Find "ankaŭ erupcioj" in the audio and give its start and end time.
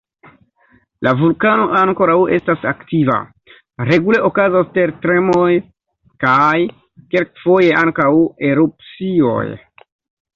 7.83-9.47